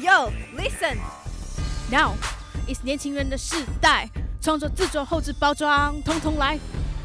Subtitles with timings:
[0.00, 0.96] Yo, listen.
[1.90, 2.14] Now
[2.66, 4.08] is 年轻人的时代，
[4.40, 6.58] 创作、制作、后置、包装，通通来。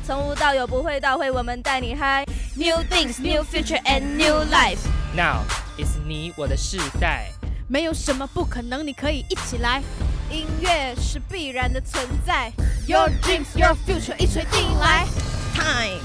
[0.07, 2.23] 从无到有，不会到会，我们带你嗨。
[2.55, 4.79] New things, new future and new life.
[5.13, 5.43] Now
[5.77, 7.31] is 你我的世代，
[7.67, 9.83] 没有什么不可能，你可以一起来。
[10.31, 12.49] 音乐是必然的存在。
[12.87, 15.05] Your dreams, your future，一锤定音来。
[15.53, 15.99] Time.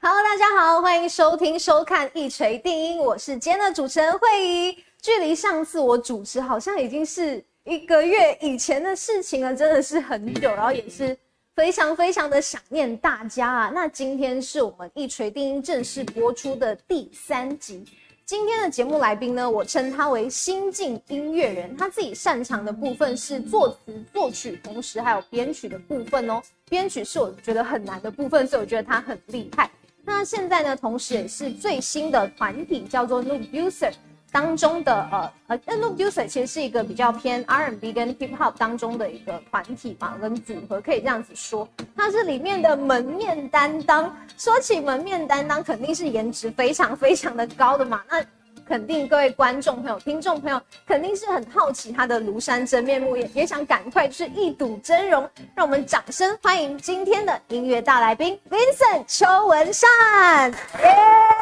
[0.00, 4.84] Hello，大家好，欢迎收听收看一锤定音，我是今天的主持人惠仪。
[5.06, 11.16] 距离上次我主持好像已经是一个月以前的事情了，真的是很久，然后也是
[11.54, 13.70] 非常非常的想念大家啊。
[13.72, 17.84] 那今天是我们一锤定音正式播出的第三集。
[18.24, 26.42] 今天的节目来宾呢，我称他为新晋音乐人，他自己擅长的部分是作词、作曲，同时还有编曲的部分哦。
[26.68, 29.70] 编曲是我觉得很难的部分，所以我觉得他很厉害。
[30.04, 33.92] 那现在呢，同时也是最新的团体叫做 Noob User
[34.36, 41.66] 当中的呃呃那，Noob User 其实是一个比较偏 R&B 跟 Hip Hop 当中的一个团体嘛，跟组合可以这样子说，
[41.96, 44.14] 它是里面的门面担当。
[44.36, 48.22] 说起门面担当，肯定是颜值非常非常的高的嘛，那。
[48.68, 55.22] 肯定各位观众朋友、听众朋友肯定是很好奇他的庐山真面目，也也想赶快就是一睹真容。
[55.54, 60.50] 让我们掌声欢迎今天的音乐大来宾 Vincent 邱文善，
[60.82, 61.35] 耶！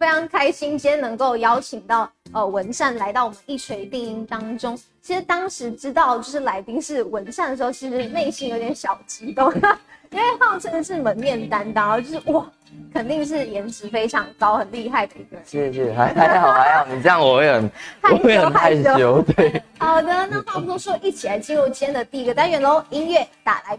[0.00, 4.76] 对，非常开心今天能够邀请到呃文善来到我们一锤定音当中。
[5.02, 9.52] 其实当时知道就是来宾是文善的时候，其实内心有点小激动，
[10.10, 12.50] 因为号称是门面担当，就是哇。
[12.94, 15.44] 肯定是颜值非常高、很厉害的一个人。
[15.44, 17.68] 谢谢，还还好还好，你这样我会很，
[18.00, 19.62] 害羞我会很害羞，对。
[19.76, 23.76] 好的，那话不多说，一起来进入今天的第一个单元喽，音乐打来。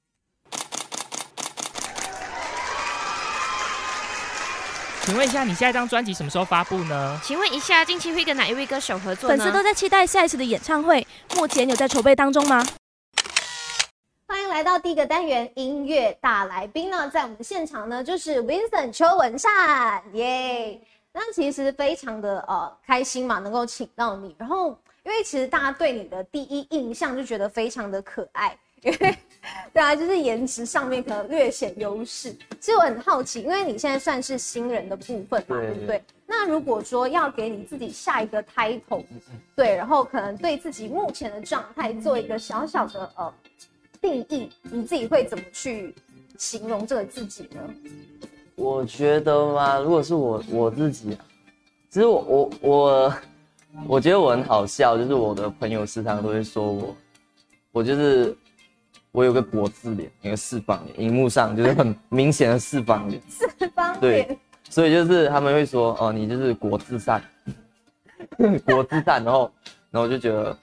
[5.03, 7.19] 请问一下，你下一张专辑什么时候发布呢？
[7.23, 9.35] 请问一下，近期会跟哪一位歌手合作呢？
[9.35, 12.63] 粉丝都在期待下一次的演唱会，目前有在筹备当中吗？
[14.28, 20.79] 欢迎来到第一个单元音乐大来宾呢，在我们现场呢就是 Vincent 邱文善，耶！
[21.12, 24.35] 那其实非常的呃开心嘛，能够请到你。
[24.38, 24.69] 然后，
[25.03, 29.18] 因为其实大家对你的第一印象就觉得非常的可爱，因为
[29.73, 32.31] 对啊，就是颜值上面可能略显优势。
[32.59, 36.03] 其实我很好奇，因为你现在算是新人的部分嘛，对对不对？
[36.25, 39.03] 那如果说要给你自己下一个 title，
[39.55, 43.33] 对，然后可能对自己目前的状态做一个小小的呃。
[44.01, 45.94] 定义你自己会怎么去
[46.35, 47.61] 形容这个自己呢？
[48.55, 51.16] 我觉得嘛，如果是我我自己，
[51.88, 53.13] 其实我我我
[53.88, 56.95] 我觉得我很好笑，就是我的朋友时常都会说我，
[57.71, 58.35] 我就是
[59.11, 64.39] 我有个国字脸，有个四方脸，荧幕上就是很明显的四方脸， 四方对脸，
[64.69, 67.21] 所以就是他们会说哦，你就是国字善，
[68.66, 69.51] 国字善，然后
[69.89, 70.57] 然后我就觉得，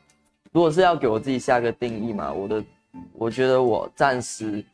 [0.52, 2.64] 如果是要给我自己下个定义嘛，我的。
[3.12, 4.64] 我觉得我暂时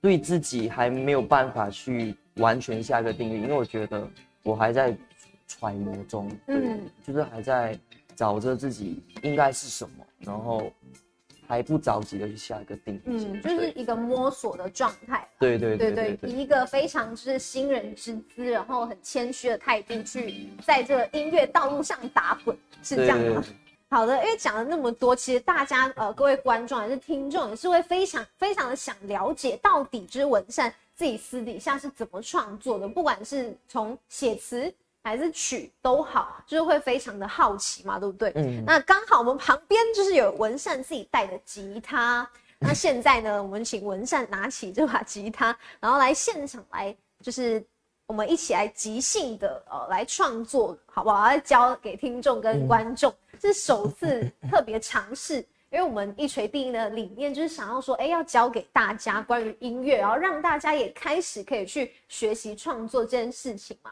[0.00, 4.06] 对自己还没有办法去完全下个定义，因为我觉得
[4.42, 4.94] 我还在
[5.46, 7.78] 揣摩中，嗯，就是还在
[8.16, 10.70] 找着自己应该是什么，然后
[11.50, 15.26] 还不着急的去下一个定义，嗯，就是一个摸索的状态。
[15.36, 23.42] 对对对对，以一个非常就是新人之姿，然后很谦虚的态度去在这个音乐道路上打滚，是这样吗？
[23.88, 34.72] 好的，因为讲了那么多，其实大家呃，各位观众还是听众也是会非常非常的想了解，到底就是文善自己私底下是怎么创作的，不管是从写词
[35.02, 38.32] 还是曲都好，就是会非常的好奇嘛，对不对？
[38.36, 38.62] 嗯。
[38.66, 42.28] 那刚好我们旁边就是有文善自己带的吉他，
[42.58, 47.64] 那现在呢，我们请文善拿起这把吉他，然后来现场来就是
[48.06, 51.24] 我们一起来即兴的呃来创作，好不好？
[51.24, 53.14] 来教给听众跟观众。
[53.40, 55.36] 是首次特别尝试，
[55.70, 63.90] 因为我们一锤定音的理念就是想要说，哎，要教给大家关于音乐，然后让大家也开始可以去学习创作这件事情嘛。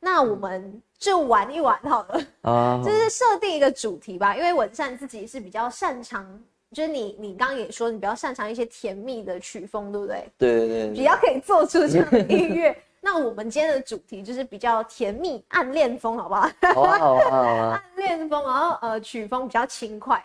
[0.00, 4.36] 那我们就玩一玩好了， 啊，就是设定一个主题吧。
[4.36, 6.26] 因为文善自己是比较擅长，
[6.72, 10.28] 就是你你刚刚也说你比较擅长一些甜蜜的曲风，对不对？
[10.38, 12.76] 对对对，比较可以做出这样的音乐。
[13.00, 16.50] 那我们今天的主题就是比较甜蜜暗恋风，好不好？
[16.74, 17.70] 好啊好啊好啊！
[17.78, 20.24] 暗恋风，然后呃曲风比较轻快，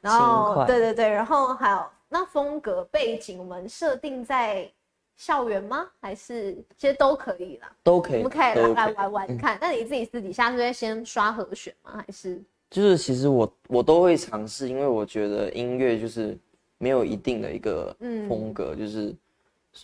[0.00, 4.70] 然后对对对，然后还有那风格背景，我们设定在
[5.16, 5.86] 校园吗？
[6.00, 9.58] 还是其实都可以啦，都可以，我们可以来来玩玩看。
[9.60, 12.02] 那你自己私底下是会先刷和弦吗？
[12.06, 16.38] 还是就是其实我我都会尝试，因为我觉得音乐就是
[16.78, 17.96] 没有一定的一个
[18.28, 19.14] 风格，就是。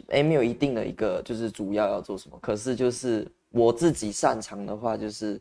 [0.08, 2.38] 哎，没有一定的一个，就是主要要做什么。
[2.42, 5.40] 可是就是我自己擅长的话，就是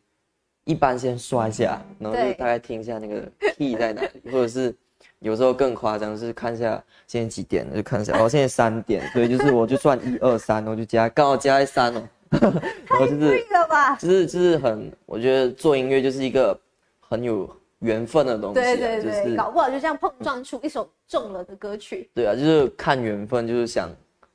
[0.64, 4.74] 一般先刷一下，然后就大概听一下那个 key 在哪里，或者是
[5.20, 12.04] 有时候更夸张，是看一下现在几点了，就看一下哦，现在三点， 所以就是我就算一二三，我就加，刚好加在三哦，
[12.88, 13.96] 然后就是对了吧？
[13.96, 16.60] 就是就是很，我觉得做音乐就是一个
[17.00, 17.50] 很有
[17.80, 22.10] 缘分的东西、啊，对对对，就是搞不好就这样碰撞出一首中了的歌曲。
[22.14, 23.90] 对啊，就是看缘分，就是想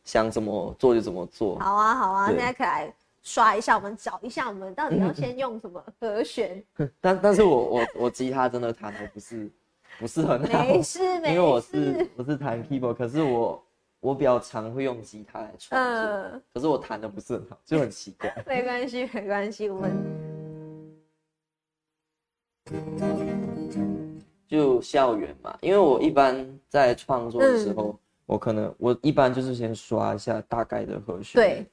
[0.05, 1.59] 想怎么做就怎么做。
[1.61, 6.63] 好啊，好啊，对现在可以来刷一下，我们找一下，我们到底要 先用什么和弦？
[7.01, 9.49] 但但是我我我吉他真的弹的不是
[9.99, 13.63] 不是很好，没事没 因为我是，我是弹 keyboard，可是我
[14.01, 18.35] 我比较常会用吉他来创作，嗯，可是我弹的不是很好，就很奇怪。
[18.47, 19.93] 没关系没关系，我们
[24.49, 31.67] 就校园嘛，因为我一般在创作的时候，我可能我一般就是先刷一下大概的和弦，对，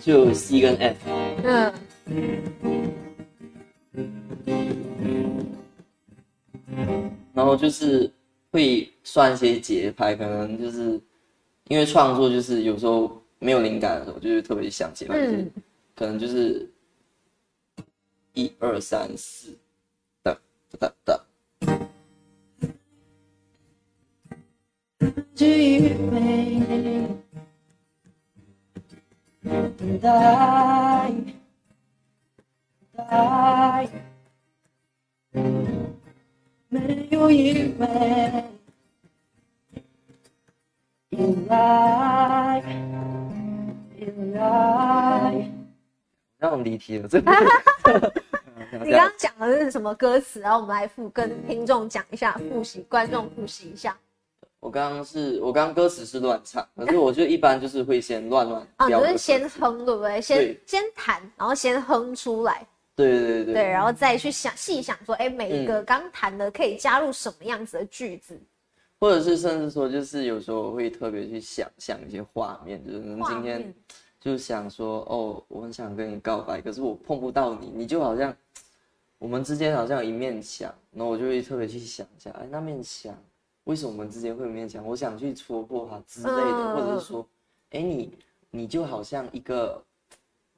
[0.00, 0.96] 就 C 跟 F，
[2.06, 2.50] 嗯，
[7.34, 8.10] 然后就是
[8.50, 11.00] 会算一些节拍，可能就是
[11.68, 15.52] 因为创作就是有时候没有灵感的时候，就是特别想节拍，就是嗯。
[15.94, 16.66] 可能就是
[18.32, 19.54] 一二三四，
[20.22, 20.34] 哒
[20.78, 21.19] 哒哒。
[30.00, 31.12] 等待，
[32.96, 33.88] 待，
[36.68, 38.44] 没有因为，
[41.10, 42.62] 依赖，
[43.98, 45.50] 依赖。
[46.38, 47.30] 那种离题了， 这个。
[48.82, 50.40] 你刚刚讲的是什么歌词？
[50.40, 53.94] 然后我们来复跟听众讲一下，复习观众复习一下。
[54.60, 60.20] 我刚刚是我刚刚歌词是乱唱，可是我就一般就是会先乱乱啊，你标个就是先哼，对不对？
[60.20, 68.38] 先对先弹，然后先哼出来，对对对对，然后再去想细想说，哎，每一嗯个刚弹的可以加入什么样子的句子？
[68.98, 73.74] 或者是甚至说，就是有时候我会特别去想象一些画面，就是可能今天面
[74.20, 78.36] 就想说，哦，我很想跟你告白，可是我碰不到你，你就好像
[79.18, 83.16] 我们之间好像有一面墙，然后我就会特别去想一下，哎，那面墙
[83.70, 84.84] 为什么我们之间会有面墙？
[84.84, 87.24] 我想去戳破它之类的，嗯或者是说，
[87.70, 88.12] 哎，你
[88.50, 89.80] 你就好像一个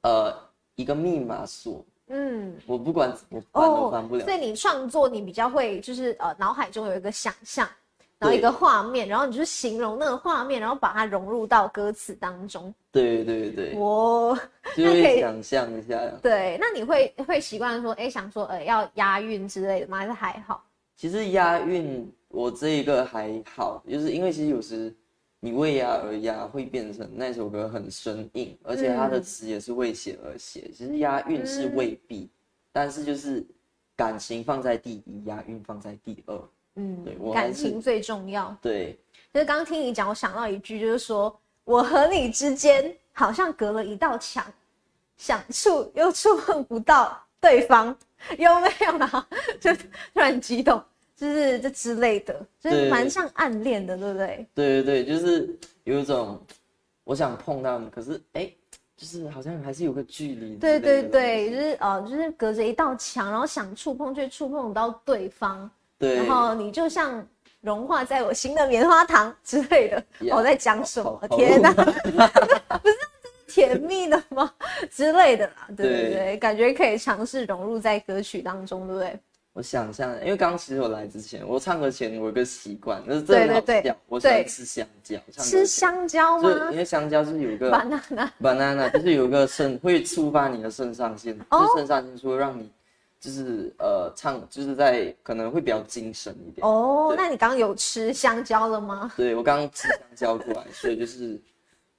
[0.01, 0.33] 呃
[0.73, 4.33] 一个密码锁，嗯，我不管怎么翻都翻不了所。
[4.33, 7.69] 以你创作你比较会就是呃脑海中有一个想象，
[8.17, 12.73] 然后一对个画面，然后你就形容那个画面，然后把它融入到歌词当中。
[12.91, 14.35] 对对对，我
[14.75, 16.01] 就那可以会想象一下。
[16.19, 19.99] 对，那你会会习惯说，哎，想说呃要押韵之类的吗？
[19.99, 20.63] 还是还好？
[20.95, 24.91] 其实押韵我这一个还好，就是因为其实有时
[25.39, 30.67] 你为押而押，会变成那首歌很生硬，而且它的嗯词也是为写而写。
[30.75, 32.27] 其实押韵是未必，
[32.71, 33.45] 但是就是
[33.95, 36.41] 感情放在第一，押韵放在第二。
[36.75, 38.57] 嗯对我，感情最重要。
[38.59, 38.97] 对，
[39.31, 44.43] 就是刚刚听你讲，我想到一句，就是说我和你之间好像隔了一道墙，
[45.17, 47.95] 想触又触碰不到对方，
[48.39, 49.27] 有没有啊？
[49.61, 50.83] 就突然激动，
[51.15, 54.47] 就是这之类的，就是对蛮像暗恋的，对不对？
[54.53, 56.41] 对对对，就是有一种
[57.03, 58.49] 我想碰到你，可是哎，
[58.97, 60.79] 就是好像还是有个距离之对。
[60.79, 67.25] 对对，就是呃，就是隔着一道墙，然后想触碰却触碰到对方，对，然后你就像
[67.61, 70.03] 融化在我心的棉花糖之类的。
[70.21, 71.71] 呀我在讲什么天哪，
[72.81, 72.95] 不是
[73.47, 74.51] 甜蜜的吗？
[74.89, 79.19] 之类的啦，对对对对，感觉可以尝试融入在歌曲当中，对不对？
[79.53, 92.71] 我想象，因为刚其实我来之前，我唱歌前我有个习惯，就是真的好笑，我喜欢吃香蕉，吃香蕉就吗因为香蕉就是有一个 banana banana，就是有一个肾会触发你的肾上腺，哦就肾上腺素会让你
[93.19, 96.67] 就是呃唱，就是在可能会比较精神一点。
[96.67, 99.13] 哦，那你刚刚有吃香蕉了吗？
[99.15, 101.39] 对我刚刚吃香蕉过来，所以就是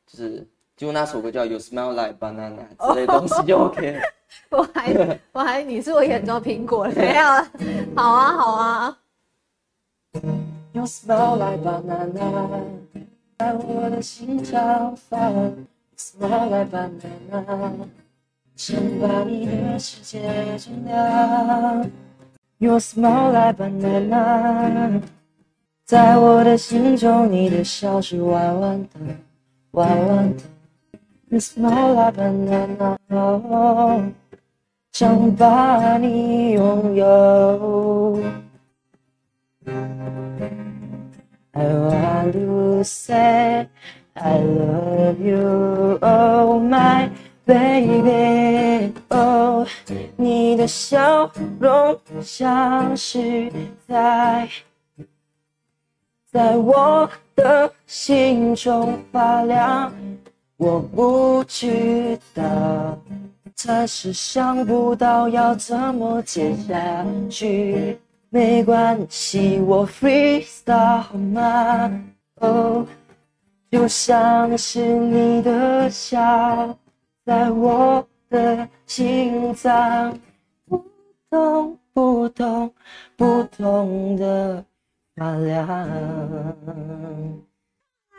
[0.09, 0.45] 就是
[0.77, 4.03] 就那首歌叫《You Smell Like Banana》之类东西就 OK 了。
[4.51, 7.47] 我还我还你是我眼中苹果，没有了。
[7.95, 8.99] 好啊好啊
[10.73, 12.63] ，You smell like banana，
[13.39, 15.33] 在我的心上放。
[15.33, 17.71] You smell like banana，
[18.57, 21.89] 想把你的世界照亮。
[22.59, 25.01] You smell like banana，
[25.85, 28.99] 在我的心中，你的笑是弯弯的，
[29.71, 30.43] 弯弯的。
[31.31, 32.99] You smell like banana，
[34.93, 38.23] 想把你拥有。
[41.53, 43.69] I want to say
[44.13, 47.11] I love you, oh my
[47.45, 48.93] baby.
[49.09, 49.67] Oh，
[50.17, 53.51] 你的笑容像是
[53.89, 54.49] 在
[56.31, 59.93] 在我的心中发亮。
[60.57, 62.97] 我不知道，
[63.57, 67.99] 暂时想不到要怎么接下去。
[68.31, 72.05] 没关系，我 freestyle 好吗？
[72.37, 72.87] 哦，
[73.71, 76.79] 就像是你的笑，
[77.25, 80.19] 在我的心脏，
[80.67, 80.85] 不
[81.31, 82.73] 懂不懂
[83.17, 84.65] 不懂的
[85.17, 85.69] 发亮。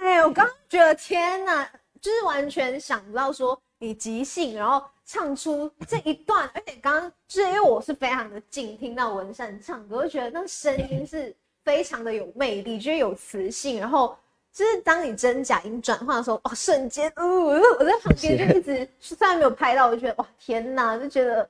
[0.02, 1.68] 哎，我刚刚觉得天哪，
[2.06, 14.16] 就是完全想不到说你即兴，然后唱出这一段，而且刚刚就是因为我是非常的近，听到文善唱歌，我就觉得那声音是非常的有魅力，就是有磁性，然后
[14.54, 21.50] 就是当你真假音转换的时候，哦，瞬间，呃，我在旁边就一直虽然没有拍到，我就觉得哇，天哪，就觉得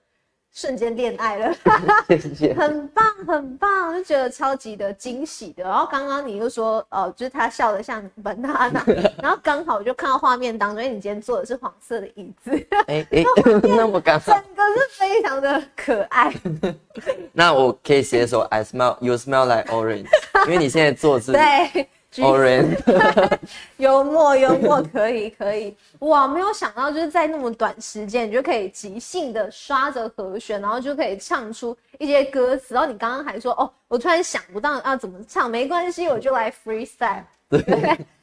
[0.56, 1.54] 瞬间恋爱了。
[2.08, 2.54] 谢谢。
[2.54, 5.66] 很棒，很棒，就觉得超级的惊喜的。
[5.66, 8.82] 然后刚刚你又说，呃，就是他笑得像 banana，
[9.22, 12.52] 然后刚好我就看到画面当中，因为你今天坐的是黄色的椅子，
[12.88, 13.24] 哎 哎，
[13.64, 16.34] 那么刚好整好，个是非常的可爱。
[17.34, 20.08] 那我可以写一首 I smell you smell like orange，
[20.46, 21.88] 因为你现在做的是对，橘
[22.22, 22.78] orange。
[23.78, 25.76] 幽默幽默，可以可以。
[26.00, 32.74] 哇，没有想到就是在那么短时间，你就可以即兴的刷着和弦，然后就可以唱出一些歌词。
[32.74, 37.24] 然后你刚刚还说，哦，我突然想不到要怎么唱，没关系，我就来 freestyle。
[37.48, 37.62] 对，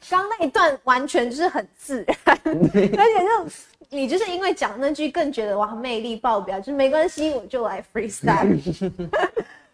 [0.09, 3.47] 刚那一段完全就是很自然， 而且就
[3.89, 8.59] 你就是因为讲那句更觉得哇魅力爆表，就是没关系，我就来 freestyle，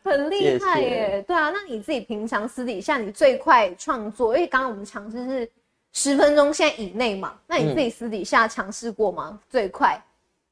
[0.03, 1.23] 很厉害耶。
[1.27, 5.49] 对啊，那你自己平常私底下你最快创作，因为刚刚我们尝试是
[5.93, 9.39] 十分钟现在以内嘛，那你自己私底下尝试过吗？
[9.49, 10.01] 最快？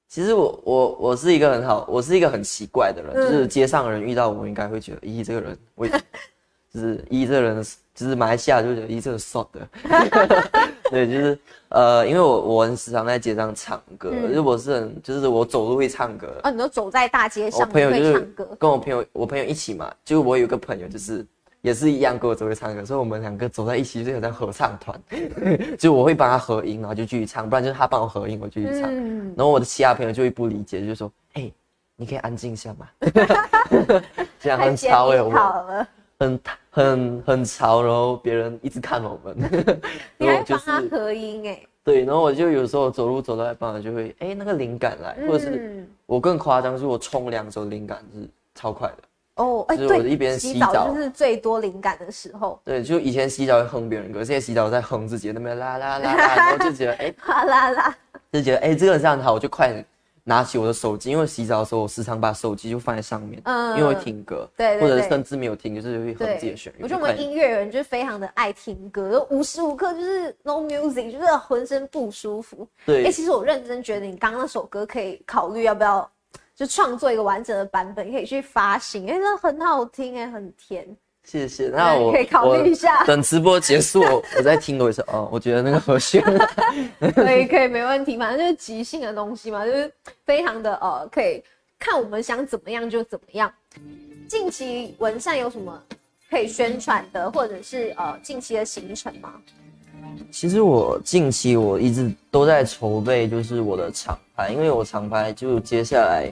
[0.09, 5.85] 其实我我我是一个很好，我是一个很奇怪的人，嗯就是街上的人遇到我，应该会觉得，咦，这个人，我
[6.73, 7.61] 就是咦，这个人，
[7.93, 9.67] 就是马来西亚就觉得，咦，这个 short 的，
[10.89, 11.39] 对，就是
[11.69, 21.25] 呃，因为我我很时常在街上唱歌，嗯就是我是很，就是我走路会唱歌，啊，你都走在大街我上朋友就是会唱歌，跟我朋友，我朋友一起嘛，就我有一个朋友就是
[21.61, 24.99] 也是一样跟我走会唱歌，所以我们两个走在一起就有在合唱团，
[25.77, 28.83] 就我会帮他合音，然后就继续唱，不然就是他帮我合音，我继续唱。
[28.83, 31.51] 嗯，然后我的其他朋友就会不理解，就说：“哎、
[31.97, 32.87] 你可以安静一下吗？”
[34.39, 35.87] 这样很吵哎、议我好了，
[36.19, 39.35] 很很很潮，然后别人一直看我们，
[40.17, 45.87] 你还然后就帮他是合音哎，对，然后我就有时候走路走到一半，就会哎、那个灵感来，或者是嗯。
[46.05, 48.97] 我更夸张，是我冲凉的时候灵感是超快的。
[49.35, 57.97] 哦，哎、就是我对，一边洗洗澡就是最多灵感的时候，对，就以前洗澡会哼别人歌，现在洗澡在哼自己那边啦啦啦啦， 然后就觉得哎、啦啦啦，
[58.31, 59.85] 就觉得哎、这个这样好，我就快点
[60.29, 66.83] 拿起我的手机，因为洗澡的时候我时常把手机就放在上面，嗯因为会听歌，对或者甚至没有听，就是会哼对自己的旋律。
[66.83, 72.67] 我觉得我们音乐人就是非常的爱听歌，就无时无刻就是 no music，就是浑身不舒服。
[72.81, 76.11] 哎、对其实我认真觉得你刚刚那首歌可以考虑要不要
[76.53, 80.85] 就创作一个完整的版本，可以去发行，因为真的很好听哎、很甜。
[81.29, 81.67] 谢谢。
[81.67, 86.23] 那我可以考虑一下等直播结束，我我再听多一次哦，我觉得那个和弦，
[87.13, 89.91] 可以可以没问题，反正就是即兴的东西嘛，就是
[90.25, 91.43] 非常的呃，可以
[91.77, 93.51] 看我们想怎么样就怎么样。
[94.29, 95.77] 近期文善有什么
[96.29, 99.33] 可以宣传的，或者是呃近期的行程吗？
[100.31, 106.31] 其实我近期我一直都在筹备，就是我的厂牌，因为我厂牌就接下来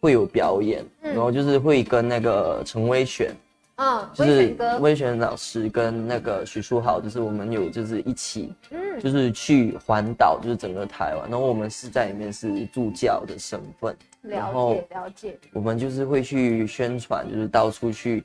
[0.00, 3.34] 会有表演，嗯然后就是会跟那个陈威选，
[3.76, 15.38] 嗯，就是威权老师跟那个徐书豪，就是我们有就是一起，嗯就是去环岛，就是整个台湾，然后我们是在里面是助教的身份，然了后解了解。
[15.52, 18.24] 我们就是会去宣传，就是到处去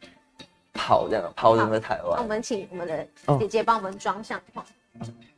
[0.73, 2.27] 跑这样，跑整个台那我湾。
[2.29, 4.65] 们请我们的哦姐姐帮我们装相框。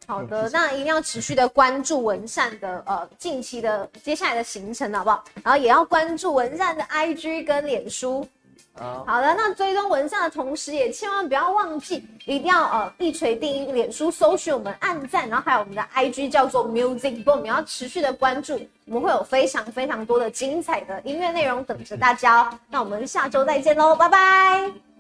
[0.06, 5.24] 好的，那一定要持续的关注文善的呃近期的接下来的行程，好不好？
[5.44, 8.28] 然后也要关注文善的 IG 跟脸书。
[8.76, 22.60] 好，的，那追踪文善的同时，也千万不要忘记，一定要呃一锤定音，脸书搜寻我们按赞，然后还有我们的 IG 叫做 Music Boom，你要持续的关注，我们会有非常非常多的精彩的音乐内容等着大家哦。
[22.68, 24.93] 那我们下周再见喽，拜拜。